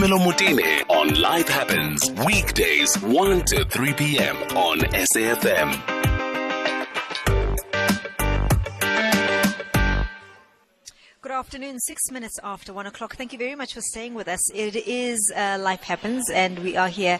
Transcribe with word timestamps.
Boitumelo 0.00 0.18
Mutine 0.18 0.82
on 0.88 1.20
Life 1.20 1.48
Happens, 1.48 2.10
weekdays 2.24 2.96
1 3.02 3.44
to 3.44 3.66
3 3.66 3.92
p.m. 3.92 4.36
on 4.56 4.78
SAFM. 4.78 6.09
Afternoon, 11.40 11.80
six 11.80 12.10
minutes 12.10 12.38
after 12.44 12.70
one 12.70 12.86
o'clock. 12.86 13.16
Thank 13.16 13.32
you 13.32 13.38
very 13.38 13.54
much 13.54 13.72
for 13.72 13.80
staying 13.80 14.12
with 14.12 14.28
us. 14.28 14.50
It 14.52 14.76
is 14.76 15.32
uh, 15.34 15.56
Life 15.58 15.82
Happens, 15.82 16.28
and 16.28 16.58
we 16.58 16.76
are 16.76 16.90
here 16.90 17.18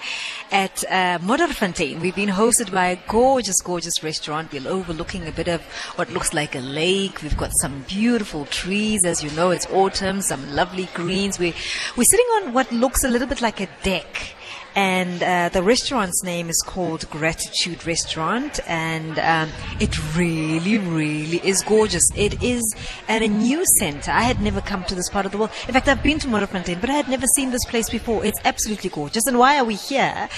at 0.52 0.84
uh, 0.84 1.18
Modderfontein. 1.20 2.02
We've 2.02 2.14
been 2.14 2.28
hosted 2.28 2.70
by 2.70 2.88
a 2.88 2.98
gorgeous, 3.09 3.62
gorgeous 3.62 4.02
restaurant. 4.02 4.52
We're 4.52 4.68
overlooking 4.68 5.27
a 5.27 5.32
bit 5.32 5.48
of 5.48 5.62
what 5.96 6.12
looks 6.12 6.34
like 6.34 6.54
a 6.54 6.60
lake. 6.60 7.22
We've 7.22 7.34
got 7.38 7.50
some 7.62 7.82
beautiful 7.88 8.45
trees. 8.45 9.06
As 9.06 9.24
you 9.24 9.30
know, 9.30 9.52
it's 9.52 9.66
autumn, 9.70 10.20
some 10.20 10.55
lovely 10.55 10.91
greens. 10.92 11.38
We're, 11.38 11.55
we're 11.96 12.05
sitting 12.05 12.27
on 12.42 12.52
what 12.52 12.70
looks 12.70 13.05
a 13.05 13.09
little 13.09 13.27
bit 13.27 13.41
like 13.41 13.60
a 13.60 13.68
deck 13.82 14.34
and 14.74 15.23
uh, 15.23 15.48
the 15.48 15.62
restaurant's 15.62 16.23
name 16.23 16.48
is 16.48 16.62
called 16.65 17.09
Gratitude 17.11 17.87
Restaurant, 17.87 18.61
and 18.69 19.19
um, 19.19 19.48
it 19.80 19.98
really, 20.16 20.78
really 20.78 21.38
is 21.38 21.62
gorgeous. 21.62 22.09
It 22.15 22.42
is 22.42 22.62
at 23.09 23.23
a 23.23 23.28
new 23.28 23.64
center. 23.78 24.12
I 24.12 24.23
had 24.23 24.41
never 24.41 24.61
come 24.61 24.84
to 24.84 24.95
this 24.95 25.09
part 25.09 25.27
of 25.27 25.33
the 25.33 25.38
world. 25.38 25.51
In 25.66 25.75
fact, 25.75 25.88
I've 25.88 26.02
been 26.02 26.19
to 26.20 26.28
Modderfontein, 26.28 26.80
but 26.80 26.91
I 26.91 26.95
had 26.95 27.09
never 27.09 27.27
seen 27.27 27.51
this 27.51 27.64
place 27.64 27.91
before. 27.91 28.25
It's 28.25 28.38
absolutely 28.45 28.91
gorgeous. 28.91 29.27
And 29.27 29.38
why 29.38 29.59
are 29.59 29.64
we 29.64 29.75
here? 29.75 30.28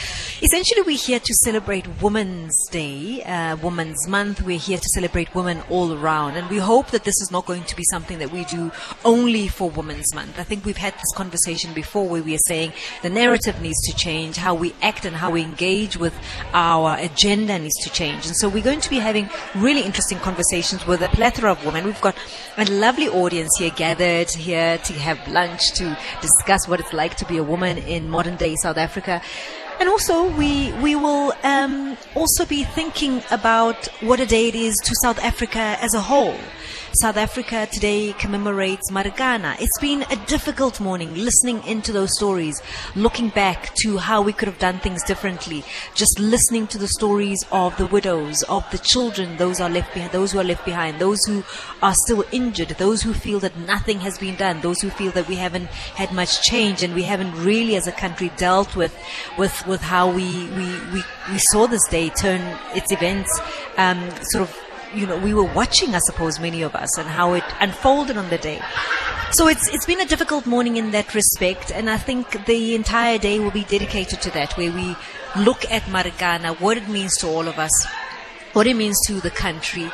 Essentially, 0.41 0.83
we're 0.83 0.97
here 0.97 1.21
to 1.21 1.35
celebrate 1.35 1.87
Women's 2.01 2.57
Day, 2.69 3.23
uh, 3.25 3.57
Women's 3.57 4.09
Month. 4.09 4.41
We're 4.43 4.59
here 4.59 4.79
to 4.79 4.89
celebrate 4.95 5.35
women 5.35 5.63
all 5.69 5.93
around, 5.93 6.37
and 6.37 6.49
we 6.49 6.59
hope 6.59 6.91
that 6.91 7.05
this 7.05 7.21
is 7.21 7.31
not 7.31 7.45
going 7.45 7.65
to 7.65 7.77
be 7.77 7.85
something 7.85 8.19
that 8.19 8.33
we 8.33 8.45
do 8.45 8.73
only 9.05 9.49
for 9.49 9.69
Women's 9.69 10.15
Month. 10.15 10.39
I 10.39 10.45
think 10.45 10.65
we've 10.65 10.77
had 10.77 10.95
this 10.95 11.13
conversation 11.15 11.75
before 11.75 12.09
where 12.09 12.23
we 12.23 12.35
are 12.35 12.47
saying 12.47 12.73
the 13.03 13.11
narrative 13.11 13.61
needs 13.61 13.81
to 13.89 13.97
change 13.97 14.22
change. 14.23 14.37
How 14.37 14.55
we 14.55 14.75
act 14.83 15.05
and 15.05 15.17
how 15.17 15.31
we 15.31 15.43
engage 15.43 15.97
with 15.97 16.15
our 16.53 16.97
agenda 16.99 17.59
needs 17.59 17.79
to 17.83 17.91
change. 17.91 18.27
And 18.27 18.37
so 18.37 18.49
we're 18.49 18.63
going 18.63 18.81
to 18.81 18.91
be 18.91 18.99
having 18.99 19.29
really 19.55 19.83
interesting 19.83 20.19
conversations 20.19 20.87
with 20.87 21.03
a 21.03 21.09
plethora 21.09 21.51
of 21.51 21.65
women. 21.65 21.85
We've 21.85 22.01
got 22.01 22.17
a 22.57 22.65
lovely 22.67 23.09
audience 23.09 23.51
here 23.59 23.71
gathered 23.71 24.31
here 24.31 24.79
to 24.79 24.93
have 24.95 25.19
lunch 25.29 25.73
to 25.73 25.97
discuss 26.21 26.69
what 26.69 26.81
it's 26.81 26.93
like 26.93 27.17
to 27.17 27.27
be 27.27 27.39
a 27.39 27.43
woman 27.43 27.79
in 27.79 28.09
modern 28.09 28.37
day 28.37 28.55
South 28.57 28.77
Africa. 28.77 29.21
And 29.81 29.89
also, 29.89 30.31
we 30.39 30.73
we 30.75 30.95
will 30.95 31.33
um, 31.43 31.97
also 32.15 32.45
be 32.47 32.63
thinking 32.63 33.23
about 33.31 33.89
what 34.01 34.21
a 34.21 34.27
day 34.27 34.47
it 34.47 34.55
is 34.55 34.77
to 34.85 34.95
South 35.03 35.19
Africa 35.19 35.77
as 35.81 35.95
a 35.95 36.01
whole. 36.01 36.39
South 36.95 37.17
Africa 37.17 37.69
today 37.71 38.13
commemorates 38.19 38.91
Marikana. 38.91 39.57
It's 39.61 39.79
been 39.81 40.03
a 40.11 40.17
difficult 40.27 40.81
morning 40.81 41.15
listening 41.15 41.63
into 41.67 41.93
those 41.93 42.15
stories, 42.17 42.63
looking 42.95 43.29
back 43.31 43.75
to 43.83 43.99
how 43.99 44.23
we 44.23 44.33
could 44.33 44.49
have 44.49 44.59
done 44.59 44.79
things 44.79 45.03
differently, 45.05 45.65
just 45.95 46.19
listening 46.19 46.67
to 46.69 46.79
the 46.79 46.89
stories 46.89 47.45
of 47.51 47.77
the 47.77 47.87
widows, 47.87 48.43
of 48.45 48.69
the 48.71 48.79
children, 48.79 49.37
those 49.37 49.61
are 49.61 49.71
left 49.71 49.95
behind, 49.95 50.13
those 50.13 50.33
who 50.33 50.39
are 50.39 50.45
left 50.45 50.65
behind, 50.65 50.99
those 50.99 51.25
who 51.25 51.43
are 51.83 51.95
still 51.95 52.25
injured, 52.33 52.69
those 52.71 53.03
who 53.03 53.13
feel 53.13 53.41
that 53.41 53.57
nothing 53.57 54.01
has 54.01 54.19
been 54.19 54.37
done, 54.37 54.61
those 54.61 54.81
who 54.81 54.91
feel 54.91 55.13
that 55.13 55.29
we 55.29 55.37
haven't 55.37 55.67
had 55.95 56.13
much 56.13 56.43
change 56.43 56.83
and 56.83 56.95
we 56.95 57.03
haven't 57.03 57.33
really 57.45 57.77
as 57.77 57.87
a 57.87 57.93
country 57.93 58.31
dealt 58.37 58.77
with 58.77 58.97
with 59.39 59.67
with 59.67 59.81
how 59.81 60.11
we 60.11 60.47
we, 60.51 60.67
we, 60.93 61.03
we 61.31 61.39
saw 61.39 61.67
this 61.67 61.87
day 61.89 62.09
turn 62.11 62.41
its 62.75 62.93
events 62.93 63.41
um, 63.77 64.11
sort 64.23 64.49
of 64.49 64.59
you 64.95 65.07
know, 65.07 65.19
we 65.19 65.35
were 65.35 65.51
watching, 65.55 65.95
I 65.95 65.99
suppose, 65.99 66.39
many 66.39 66.63
of 66.63 66.75
us, 66.75 66.99
and 66.99 67.09
how 67.09 67.35
it 67.35 67.45
unfolded 67.61 68.17
on 68.17 68.29
the 68.31 68.39
day. 68.39 68.61
So 69.31 69.49
it's 69.49 69.69
it's 69.69 69.87
been 69.87 70.01
a 70.01 70.07
difficult 70.07 70.47
morning 70.47 70.77
in 70.77 70.91
that 70.91 71.15
respect, 71.15 71.71
and 71.73 71.89
I 71.89 71.97
think 71.97 72.45
the 72.47 72.75
entire 72.75 73.19
day 73.19 73.39
will 73.39 73.51
be 73.51 73.65
dedicated 73.65 74.21
to 74.23 74.31
that, 74.33 74.57
where 74.57 74.71
we 74.73 74.97
look 75.37 75.65
at 75.71 75.83
Marikana, 75.85 76.61
what 76.61 76.77
it 76.77 76.89
means 76.89 77.17
to 77.19 77.29
all 77.29 77.49
of 77.49 77.59
us, 77.59 77.87
what 78.53 78.67
it 78.67 78.77
means 78.77 78.99
to 79.07 79.21
the 79.21 79.31
country, 79.31 79.91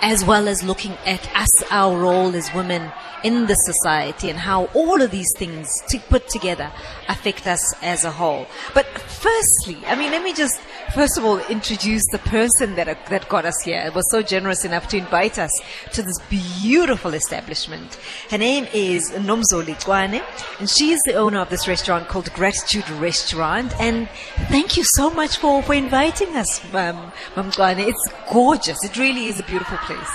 as 0.00 0.24
well 0.24 0.48
as 0.48 0.62
looking 0.62 0.92
at 1.04 1.28
us, 1.36 1.62
our 1.70 1.98
role 1.98 2.34
as 2.34 2.52
women 2.54 2.90
in 3.24 3.46
the 3.46 3.54
society, 3.54 4.30
and 4.30 4.38
how 4.38 4.66
all 4.66 5.02
of 5.02 5.10
these 5.10 5.32
things 5.36 5.68
to 5.88 5.98
put 5.98 6.28
together 6.28 6.72
affect 7.08 7.46
us 7.46 7.74
as 7.82 8.04
a 8.04 8.10
whole. 8.10 8.46
But 8.74 8.86
firstly, 8.86 9.76
I 9.86 9.96
mean, 9.96 10.12
let 10.12 10.22
me 10.22 10.32
just 10.32 10.60
first 10.94 11.18
of 11.18 11.24
all 11.24 11.38
introduce 11.48 12.06
the 12.10 12.18
person 12.18 12.74
that, 12.76 13.06
that 13.06 13.28
got 13.28 13.44
us 13.44 13.60
here. 13.62 13.80
It 13.80 13.94
was 13.94 14.10
so 14.10 14.22
generous 14.22 14.64
enough 14.64 14.88
to 14.88 14.96
invite 14.96 15.38
us 15.38 15.50
to 15.92 16.02
this 16.02 16.18
beautiful 16.28 17.14
establishment. 17.14 17.98
Her 18.30 18.38
name 18.38 18.66
is 18.72 19.10
Nomzoli 19.12 19.74
Kwane, 19.82 20.22
and 20.58 20.68
she 20.68 20.90
is 20.90 21.00
the 21.04 21.14
owner 21.14 21.40
of 21.40 21.50
this 21.50 21.68
restaurant 21.68 22.08
called 22.08 22.32
Gratitude 22.32 22.88
Restaurant. 22.90 23.72
And 23.80 24.08
thank 24.48 24.76
you 24.76 24.84
so 24.84 25.10
much 25.10 25.38
for, 25.38 25.62
for 25.62 25.74
inviting 25.74 26.36
us, 26.36 26.62
Mam 26.72 27.12
Kwane. 27.34 27.86
It's 27.86 28.08
gorgeous. 28.30 28.82
It 28.84 28.96
really 28.96 29.26
is 29.26 29.40
a 29.40 29.44
beautiful 29.44 29.78
place. 29.78 30.10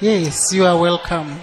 Yes, 0.00 0.52
you 0.52 0.66
are 0.66 0.78
welcome. 0.78 1.40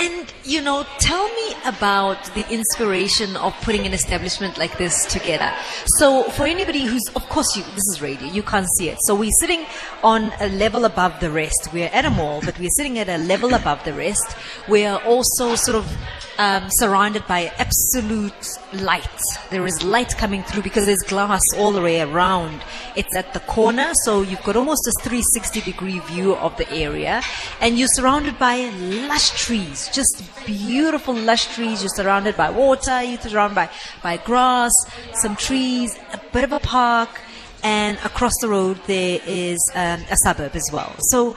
And, 0.00 0.32
you 0.44 0.62
know, 0.62 0.86
tell 0.98 1.28
me 1.28 1.54
about 1.66 2.24
the 2.34 2.50
inspiration 2.50 3.36
of 3.36 3.54
putting 3.60 3.84
an 3.84 3.92
establishment 3.92 4.56
like 4.56 4.78
this 4.78 5.04
together. 5.04 5.52
So, 5.84 6.22
for 6.22 6.46
anybody 6.46 6.86
who's, 6.86 7.06
of 7.14 7.28
course, 7.28 7.54
you, 7.54 7.62
this 7.74 7.86
is 7.92 8.00
radio, 8.00 8.26
you 8.26 8.42
can't 8.42 8.66
see 8.78 8.88
it. 8.88 8.96
So, 9.02 9.14
we're 9.14 9.30
sitting 9.40 9.66
on 10.02 10.32
a 10.40 10.48
level 10.48 10.86
above 10.86 11.20
the 11.20 11.30
rest. 11.30 11.68
We're 11.74 11.90
at 11.92 12.06
a 12.06 12.10
mall, 12.10 12.40
but 12.42 12.58
we're 12.58 12.70
sitting 12.70 12.98
at 12.98 13.10
a 13.10 13.18
level 13.18 13.52
above 13.52 13.84
the 13.84 13.92
rest. 13.92 14.36
We're 14.68 14.96
also 14.96 15.54
sort 15.54 15.76
of 15.76 15.96
um, 16.38 16.70
surrounded 16.70 17.26
by 17.26 17.52
absolute 17.58 18.48
light. 18.72 19.20
There 19.50 19.66
is 19.66 19.82
light 19.84 20.16
coming 20.16 20.42
through 20.44 20.62
because 20.62 20.86
there's 20.86 21.02
glass 21.02 21.42
all 21.58 21.72
the 21.72 21.82
way 21.82 22.00
around. 22.00 22.62
It's 22.96 23.14
at 23.16 23.32
the 23.32 23.40
corner, 23.40 23.92
so 24.04 24.22
you've 24.22 24.42
got 24.42 24.56
almost 24.56 24.86
a 24.86 24.92
360 25.02 25.60
degree 25.60 26.00
view 26.00 26.34
of 26.36 26.56
the 26.56 26.70
area, 26.72 27.22
and 27.60 27.78
you're 27.78 27.88
surrounded 27.88 28.38
by 28.38 28.70
lush 29.08 29.30
trees, 29.30 29.88
just 29.92 30.22
beautiful 30.44 31.14
lush 31.14 31.54
trees. 31.54 31.82
You're 31.82 31.94
surrounded 31.94 32.36
by 32.36 32.50
water, 32.50 33.02
you're 33.02 33.20
surrounded 33.20 33.54
by, 33.54 33.70
by 34.02 34.16
grass, 34.16 34.72
some 35.14 35.36
trees, 35.36 35.98
a 36.12 36.20
bit 36.32 36.44
of 36.44 36.52
a 36.52 36.60
park, 36.60 37.20
and 37.62 37.98
across 38.04 38.32
the 38.40 38.48
road 38.48 38.80
there 38.86 39.20
is 39.26 39.58
um, 39.74 40.04
a 40.10 40.16
suburb 40.16 40.56
as 40.56 40.68
well. 40.72 40.94
So 40.98 41.36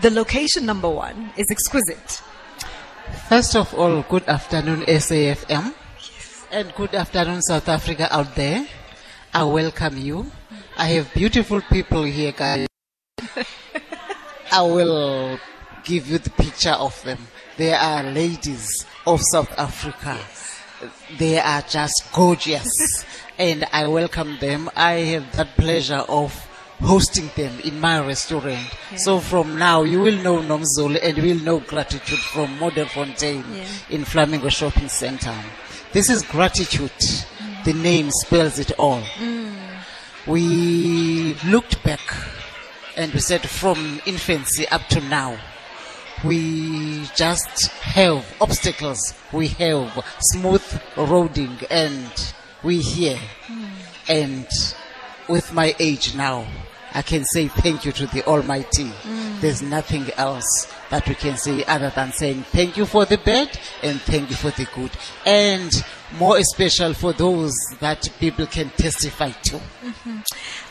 the 0.00 0.10
location 0.10 0.66
number 0.66 0.88
one 0.88 1.32
is 1.36 1.50
exquisite. 1.50 2.22
First 3.28 3.56
of 3.56 3.72
all, 3.74 4.02
good 4.02 4.28
afternoon, 4.28 4.82
SAFM. 4.82 5.74
And 6.50 6.74
good 6.74 6.94
afternoon, 6.94 7.40
South 7.42 7.68
Africa 7.68 8.08
out 8.14 8.34
there. 8.34 8.66
I 9.32 9.44
welcome 9.44 9.96
you. 9.96 10.30
I 10.82 10.86
have 10.96 11.14
beautiful 11.14 11.60
people 11.60 12.02
here, 12.02 12.32
guys. 12.32 12.66
I 14.50 14.62
will 14.62 15.38
give 15.84 16.08
you 16.08 16.18
the 16.18 16.30
picture 16.30 16.72
of 16.72 17.00
them. 17.04 17.18
They 17.56 17.72
are 17.72 18.02
ladies 18.02 18.84
of 19.06 19.20
South 19.22 19.56
Africa. 19.56 20.18
They 21.16 21.38
are 21.38 21.62
just 21.62 22.12
gorgeous. 22.12 23.04
and 23.38 23.64
I 23.72 23.86
welcome 23.86 24.38
them. 24.40 24.68
I 24.74 24.94
have 25.14 25.36
that 25.36 25.56
pleasure 25.56 26.02
of 26.08 26.34
hosting 26.80 27.30
them 27.36 27.60
in 27.60 27.78
my 27.78 28.04
restaurant. 28.04 28.66
Yeah. 28.90 28.96
So 28.96 29.20
from 29.20 29.56
now, 29.56 29.84
you 29.84 30.00
will 30.00 30.20
know 30.20 30.38
Nomzoli 30.38 30.98
and 31.00 31.16
you 31.16 31.22
will 31.36 31.44
know 31.44 31.60
gratitude 31.60 32.18
from 32.18 32.58
Modderfontein 32.58 33.44
yeah. 33.54 33.66
in 33.88 34.04
Flamingo 34.04 34.48
Shopping 34.48 34.88
Center. 34.88 35.32
This 35.92 36.10
is 36.10 36.22
gratitude. 36.22 36.90
Mm. 36.90 37.64
The 37.66 37.72
name 37.74 38.10
spells 38.10 38.58
it 38.58 38.72
all. 38.80 39.02
Mm. 39.18 39.41
We 40.26 41.34
looked 41.46 41.82
back 41.82 42.00
and 42.96 43.12
we 43.12 43.20
said 43.20 43.48
from 43.48 44.00
infancy 44.06 44.68
up 44.68 44.82
to 44.88 45.00
now, 45.00 45.38
we 46.24 47.06
just 47.16 47.68
have 47.68 48.24
obstacles. 48.40 49.14
We 49.32 49.48
have 49.48 50.04
smooth 50.20 50.62
roading 50.94 51.66
and 51.70 52.34
we 52.62 52.78
here. 52.78 53.18
Mm. 53.46 53.70
And 54.08 54.46
with 55.28 55.52
my 55.52 55.74
age 55.80 56.14
now, 56.14 56.46
I 56.94 57.02
can 57.02 57.24
say 57.24 57.48
thank 57.48 57.84
you 57.84 57.92
to 57.92 58.06
the 58.06 58.24
Almighty. 58.24 58.84
Mm. 58.84 59.31
There's 59.42 59.60
nothing 59.60 60.08
else 60.16 60.72
that 60.90 61.08
we 61.08 61.16
can 61.16 61.36
say 61.36 61.64
other 61.64 61.90
than 61.90 62.12
saying 62.12 62.44
thank 62.44 62.76
you 62.76 62.86
for 62.86 63.04
the 63.04 63.18
bad 63.18 63.58
and 63.82 64.00
thank 64.02 64.30
you 64.30 64.36
for 64.36 64.50
the 64.50 64.68
good. 64.74 64.92
And 65.26 65.84
more 66.18 66.38
especially 66.38 66.94
for 66.94 67.12
those 67.12 67.52
that 67.80 68.08
people 68.20 68.46
can 68.46 68.70
testify 68.70 69.30
to. 69.30 69.56
Mm-hmm. 69.56 70.18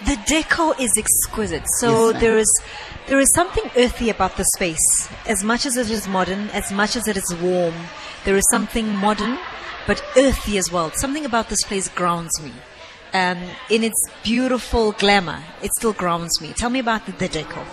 The 0.06 0.16
deco 0.26 0.80
is 0.80 0.98
exquisite. 0.98 1.66
So 1.80 2.12
yes, 2.12 2.22
there 2.22 2.38
is 2.38 2.62
there 3.08 3.20
is 3.20 3.34
something 3.34 3.70
earthy 3.76 4.10
about 4.10 4.38
the 4.38 4.46
space. 4.46 5.10
As 5.28 5.44
much 5.44 5.66
as 5.66 5.76
it 5.76 5.92
is 5.92 6.08
modern, 6.08 6.50
as 6.52 6.72
much 6.72 6.96
as 6.96 7.10
it 7.10 7.18
is 7.18 7.36
warm, 7.42 7.76
there 8.24 8.38
is 8.38 8.50
something 8.50 8.88
modern 8.96 9.38
but 9.86 10.02
earthy 10.16 10.58
as 10.58 10.72
well. 10.72 10.92
Something 10.92 11.26
about 11.26 11.50
this 11.50 11.64
place 11.64 11.90
grounds 11.90 12.42
me 12.42 12.54
um, 13.14 13.38
in 13.70 13.84
its 13.84 14.00
beautiful 14.24 14.94
glamour, 14.94 15.44
it 15.62 15.74
still 15.74 15.94
grounds 15.94 16.40
me. 16.42 16.54
Tell 16.54 16.70
me 16.70 16.80
about 16.80 17.06
the, 17.06 17.12
the 17.14 17.28
decor. 17.28 17.66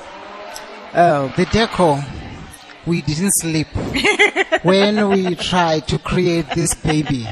Uh, 0.92 1.28
the 1.36 1.44
decor, 1.46 2.02
we 2.86 3.02
didn't 3.02 3.32
sleep 3.32 3.66
when 4.62 5.08
we 5.10 5.34
tried 5.34 5.86
to 5.86 5.98
create 5.98 6.48
this 6.54 6.74
baby. 6.74 7.26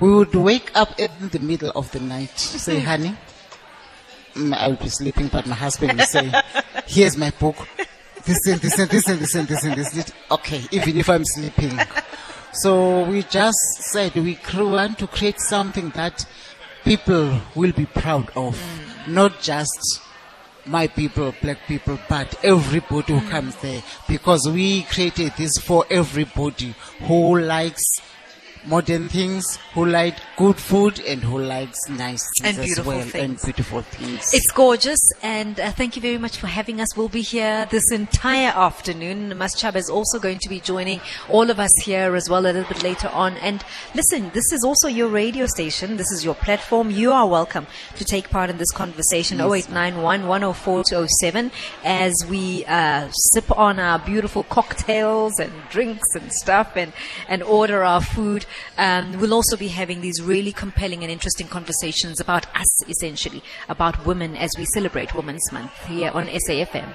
We 0.00 0.14
would 0.14 0.34
wake 0.34 0.70
up 0.74 1.00
in 1.00 1.10
the 1.30 1.38
middle 1.38 1.70
of 1.70 1.90
the 1.92 2.00
night, 2.00 2.38
say, 2.38 2.80
honey, 2.90 3.16
mm, 4.34 4.54
I'll 4.54 4.76
be 4.76 4.90
sleeping, 4.90 5.28
but 5.28 5.46
my 5.46 5.54
husband 5.54 5.98
will 5.98 6.04
say, 6.04 6.30
here's 6.86 7.16
my 7.16 7.30
book. 7.30 7.56
This 8.26 8.46
and 8.46 8.60
this 8.60 8.78
and 8.78 8.90
this 8.90 9.08
and 9.08 9.18
this 9.18 9.34
and 9.34 9.48
this 9.48 9.64
and 9.64 9.74
this. 9.76 10.12
Okay, 10.30 10.62
even 10.70 10.98
if 10.98 11.08
I'm 11.08 11.24
sleeping. 11.24 11.78
So 12.52 13.04
we 13.04 13.22
just 13.22 13.58
said 13.80 14.14
we 14.14 14.38
want 14.54 14.98
to 14.98 15.06
create 15.06 15.40
something 15.40 15.88
that 15.90 16.26
people 16.84 17.40
will 17.54 17.72
be 17.72 17.86
proud 17.86 18.30
of, 18.36 18.60
not 19.08 19.40
just 19.40 20.02
my 20.66 20.86
people, 20.86 21.34
black 21.42 21.58
people, 21.66 21.98
but 22.08 22.42
everybody 22.44 23.12
who 23.12 23.30
comes 23.30 23.56
there. 23.56 23.82
Because 24.08 24.48
we 24.50 24.82
created 24.84 25.32
this 25.36 25.58
for 25.58 25.84
everybody 25.90 26.74
who 27.02 27.38
likes 27.38 27.82
modern 28.66 29.08
things, 29.08 29.58
who 29.74 29.86
like 29.86 30.16
good 30.36 30.56
food, 30.56 31.00
and 31.00 31.22
who 31.22 31.38
likes 31.38 31.78
nice 31.88 32.28
things 32.38 32.56
And 32.56 32.58
as 32.58 32.64
beautiful 32.66 32.92
well 32.92 33.10
and 33.14 33.40
beautiful 33.42 33.82
things. 33.82 34.32
It's 34.32 34.50
gorgeous, 34.50 35.00
and 35.22 35.60
uh, 35.60 35.70
thank 35.72 35.96
you 35.96 36.02
very 36.02 36.18
much 36.18 36.38
for 36.38 36.46
having 36.46 36.80
us. 36.80 36.96
We'll 36.96 37.08
be 37.08 37.22
here 37.22 37.66
this 37.70 37.90
entire 37.92 38.50
afternoon. 38.50 39.30
Maschab 39.32 39.76
is 39.76 39.90
also 39.90 40.18
going 40.18 40.38
to 40.38 40.48
be 40.48 40.60
joining 40.60 41.00
all 41.28 41.50
of 41.50 41.60
us 41.60 41.70
here 41.82 42.14
as 42.14 42.28
well 42.28 42.42
a 42.42 42.52
little 42.52 42.64
bit 42.64 42.82
later 42.82 43.08
on. 43.08 43.36
And 43.38 43.64
listen, 43.94 44.30
this 44.34 44.52
is 44.52 44.64
also 44.64 44.88
your 44.88 45.08
radio 45.08 45.46
station. 45.46 45.96
This 45.96 46.10
is 46.10 46.24
your 46.24 46.34
platform. 46.34 46.90
You 46.90 47.12
are 47.12 47.26
welcome 47.26 47.66
to 47.96 48.04
take 48.04 48.30
part 48.30 48.50
in 48.50 48.58
this 48.58 48.70
conversation. 48.70 49.40
0891 49.40 50.26
104 50.26 50.84
207 50.84 51.50
as 51.84 52.14
we 52.28 52.64
uh, 52.66 53.08
sip 53.12 53.50
on 53.56 53.78
our 53.78 53.98
beautiful 53.98 54.42
cocktails 54.44 55.38
and 55.38 55.52
drinks 55.70 56.14
and 56.14 56.32
stuff 56.32 56.76
and, 56.76 56.92
and 57.28 57.42
order 57.42 57.84
our 57.84 58.00
food. 58.00 58.46
Um, 58.78 59.20
we'll 59.20 59.34
also 59.34 59.56
be 59.56 59.68
having 59.68 60.00
these 60.00 60.20
really 60.22 60.52
compelling 60.52 61.02
and 61.02 61.10
interesting 61.10 61.48
conversations 61.48 62.20
about 62.20 62.46
us, 62.56 62.88
essentially, 62.88 63.42
about 63.68 64.04
women 64.06 64.36
as 64.36 64.50
we 64.56 64.64
celebrate 64.66 65.14
Women's 65.14 65.50
Month 65.52 65.86
here 65.86 66.10
on 66.12 66.26
SAFM. 66.26 66.92